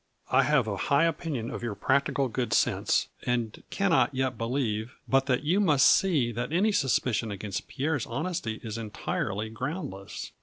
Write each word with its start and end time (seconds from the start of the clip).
I 0.31 0.41
have 0.41 0.67
a 0.67 0.77
high 0.77 1.03
opinion 1.05 1.51
of 1.51 1.61
your 1.61 1.75
practical 1.75 2.27
good 2.27 2.53
sense, 2.53 3.09
and 3.21 3.61
can 3.69 3.91
not 3.91 4.15
yet 4.15 4.35
believe 4.35 4.95
but 5.07 5.27
that 5.27 5.43
you 5.43 5.59
must 5.59 5.85
see 5.87 6.31
that 6.31 6.51
any 6.51 6.71
suspicion 6.71 7.29
against 7.29 7.67
Pierre's 7.67 8.07
honesty 8.07 8.59
is 8.63 8.79
entirely 8.79 9.51
groundless." 9.51 10.31